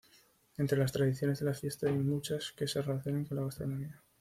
[0.57, 4.01] Entre las tradiciones de la fiesta hay muchas que se relacionan con la gastronomía.